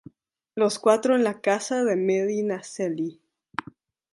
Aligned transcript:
Los 0.55 0.79
cuatro 0.79 1.15
en 1.15 1.23
la 1.23 1.41
Casa 1.41 1.83
de 1.83 1.95
Medinaceli. 1.95 3.21